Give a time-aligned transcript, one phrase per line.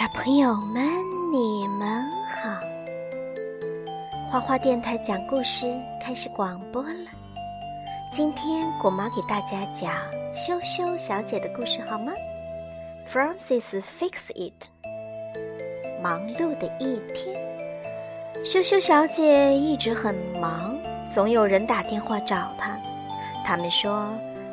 [0.00, 0.82] 小朋友们，
[1.30, 2.58] 你们好！
[4.30, 7.10] 花花电台讲故事开始广播了。
[8.10, 9.92] 今天果妈给大家讲
[10.32, 12.12] 羞羞小姐的故事，好吗
[13.12, 14.68] ？Francis fix it。
[16.02, 17.36] 忙碌的一天，
[18.42, 20.78] 羞羞小姐一直很忙，
[21.12, 22.74] 总有人打电话找她。
[23.44, 24.08] 他们说：“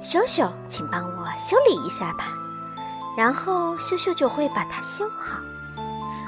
[0.00, 2.32] 羞羞，请帮我修理一下吧。”
[3.16, 5.38] 然后秀秀就会把它修好。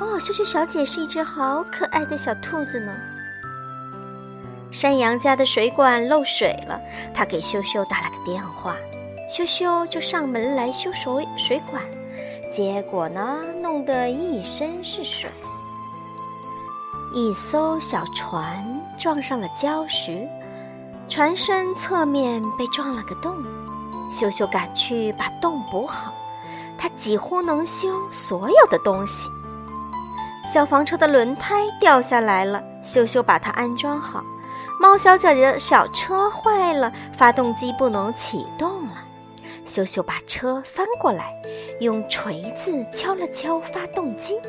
[0.00, 2.92] 哦，秀秀小姐是一只好可爱的小兔子呢。
[4.70, 6.80] 山羊家的水管漏水了，
[7.14, 8.76] 他给秀秀打了个电话，
[9.28, 11.82] 秀秀就上门来修水水管。
[12.50, 15.30] 结果呢，弄得一身是水。
[17.14, 18.64] 一艘小船
[18.98, 20.28] 撞上了礁石，
[21.08, 23.42] 船身侧面被撞了个洞，
[24.10, 26.12] 秀秀赶去把洞补好。
[26.78, 29.28] 他几乎能修所有的东西。
[30.50, 34.22] 消防车的轮胎掉下来了，秀秀把它安装好。
[34.80, 38.94] 猫小姐的小车坏了，发动机不能启动了。
[39.66, 41.34] 秀秀把车翻过来，
[41.80, 44.40] 用锤子敲了敲发动机。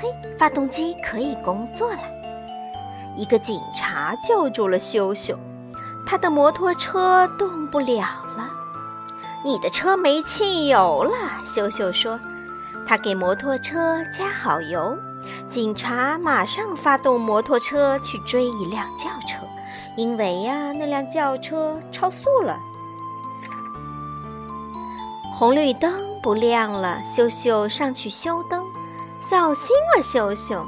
[0.00, 1.98] 嘿，发动机可以工作了。
[3.16, 5.36] 一个警察救助了秀秀，
[6.06, 8.02] 他的摩托车动不了
[8.36, 8.47] 了。
[9.44, 11.14] 你的车没汽油了，
[11.46, 12.18] 秀秀说。
[12.86, 14.96] 他给摩托车加好油，
[15.50, 19.44] 警察马上发动摩托车去追一辆轿车，
[19.94, 22.58] 因为呀，那辆轿车超速了。
[25.34, 25.92] 红绿灯
[26.22, 28.64] 不亮了，秀秀上去修灯，
[29.20, 30.64] 小心啊，秀秀！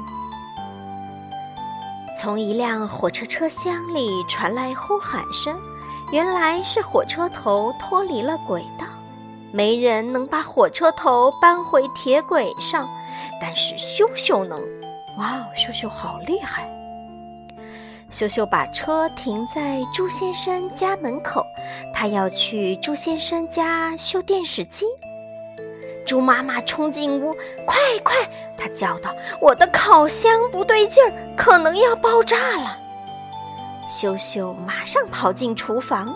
[2.21, 5.59] 从一辆火车车厢里传来呼喊声。
[6.11, 8.85] 原来是火车头脱离了轨道，
[9.51, 12.89] 没人能把火车头搬回铁轨上，
[13.39, 14.57] 但是秀秀能。
[15.17, 16.69] 哇哦，秀秀好厉害！
[18.09, 21.45] 秀秀把车停在朱先生家门口，
[21.93, 24.85] 他要去朱先生家修电视机。
[26.05, 27.31] 猪妈妈冲进屋，
[27.65, 28.15] 快快！
[28.57, 32.79] 她叫道：“我的烤箱不对劲儿，可能要爆炸了。”
[33.91, 36.15] 秀秀马上跑进厨房，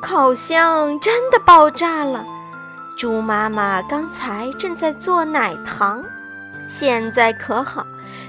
[0.00, 2.24] 烤箱真的爆炸了。
[2.96, 6.00] 猪妈妈刚才正在做奶糖，
[6.70, 7.84] 现在可好，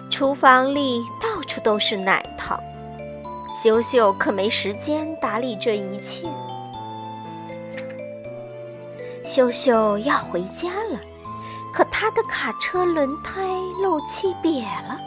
[0.10, 2.60] 厨房里到处都是奶糖。
[3.64, 6.28] 秀秀可没时间打理这一切。
[9.24, 11.00] 秀秀要回家了，
[11.76, 13.40] 可她的卡车轮胎
[13.84, 14.98] 漏气瘪了。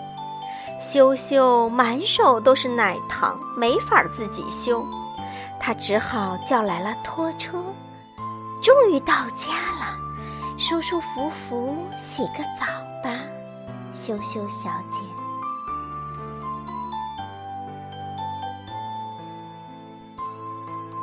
[0.81, 4.83] 羞羞满手都是奶糖，没法自己修，
[5.61, 7.63] 他只好叫来了拖车。
[8.63, 9.99] 终于到家了，
[10.59, 12.65] 舒舒服服洗个澡
[13.05, 13.15] 吧，
[13.93, 15.01] 羞羞小姐。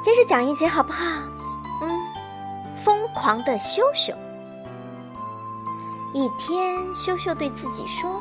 [0.04, 1.04] 接着讲一集好不好？
[1.82, 4.12] 嗯，疯狂的羞羞。
[6.16, 8.20] 一天，羞羞对自己说。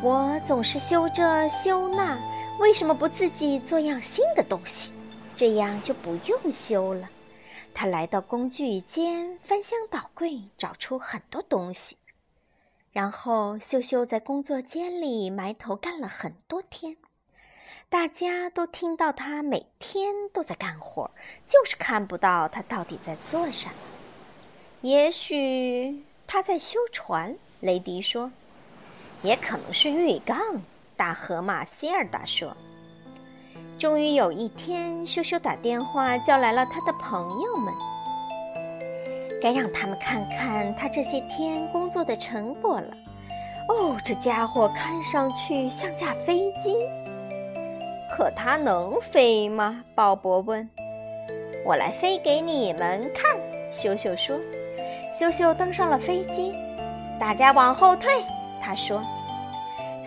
[0.00, 2.16] 我总是修这修那，
[2.60, 4.92] 为什么不自己做样新的东西？
[5.34, 7.10] 这样就不用修了。
[7.74, 11.96] 他来到工具间，翻箱倒柜，找出很多东西。
[12.92, 16.96] 然后秀秀在工作间里埋头干了很多天。
[17.88, 21.10] 大家都听到他每天都在干活，
[21.44, 23.74] 就是看不到他到底在做什么。
[24.82, 28.30] 也许他在修船，雷迪说。
[29.22, 30.36] 也可能是浴缸，
[30.96, 32.56] 大河马希尔达说。
[33.78, 37.74] 终于有一天，羞羞打电话叫来了他的朋友们，
[39.40, 42.88] 该让他们看看他这些天工作的成果了。
[43.68, 46.74] 哦，这家伙看上去像架飞机，
[48.10, 49.84] 可它能飞吗？
[49.94, 50.68] 鲍勃问。
[51.64, 53.36] 我来飞给你们看，
[53.70, 54.38] 羞羞说。
[55.12, 56.52] 羞羞登上了飞机，
[57.18, 58.24] 大家往后退。
[58.68, 59.02] 他说：“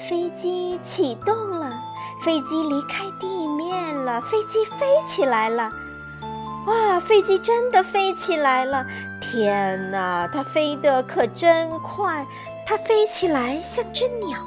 [0.08, 1.82] 飞机启动了，
[2.24, 5.68] 飞机离开地面了，飞机飞起来了！
[6.68, 8.86] 哇，飞机真的飞起来了！
[9.20, 12.24] 天哪，它飞得可真快，
[12.64, 14.38] 它飞起来像只鸟。”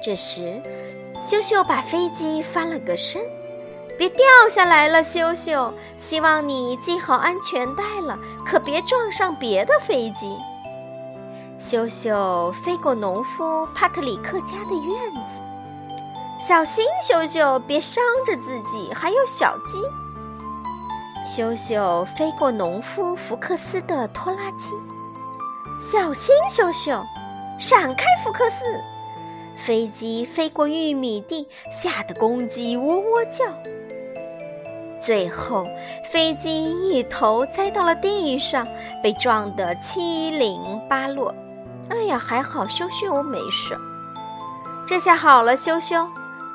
[0.00, 0.62] 这时，
[1.20, 3.20] 羞羞把飞机翻了个身
[3.98, 5.74] ，“别掉下来了，羞羞！
[5.98, 8.16] 希望你系好安全带了，
[8.46, 10.38] 可别撞上别的飞机。”
[11.58, 15.40] 修修飞过农夫帕特里克家的院子，
[16.46, 19.80] 小心，修修别伤着自己，还有小鸡。
[21.26, 24.72] 修修飞过农夫福克斯的拖拉机，
[25.80, 27.02] 小心，修修！
[27.58, 28.64] 闪开，福克斯！
[29.56, 33.44] 飞机飞过玉米地，吓得公鸡喔喔叫。
[35.00, 35.64] 最后，
[36.10, 38.66] 飞机一头栽到了地上，
[39.02, 40.60] 被撞得七零
[40.90, 41.32] 八落。
[41.90, 43.78] 哎呀，还好羞羞没事。
[44.86, 46.08] 这下好了，羞羞，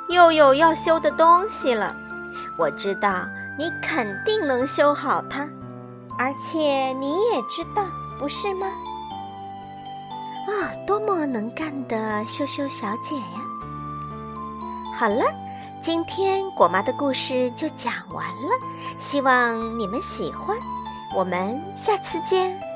[0.09, 1.95] 又有要修的东西了。
[2.57, 3.25] 我知道
[3.57, 5.47] 你肯定能修好它，
[6.17, 6.59] 而且
[6.93, 7.83] 你也知道，
[8.19, 8.67] 不是吗？
[10.47, 13.41] 啊，多么能干的羞羞小姐呀！
[14.95, 15.23] 好了，
[15.81, 18.49] 今天果妈的故事就讲完了，
[18.99, 20.57] 希望你们喜欢。
[21.15, 22.68] 我们下次见。